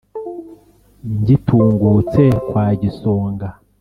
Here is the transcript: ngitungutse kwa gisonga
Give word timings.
ngitungutse 1.19 2.23
kwa 2.47 2.65
gisonga 2.81 3.47